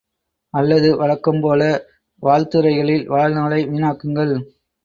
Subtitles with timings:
[0.53, 1.61] அல்லது வழக்கம்போல
[2.23, 4.35] வாழ்த்துரைகளில் வாழ்நாளை வீணாக்குங்கள்!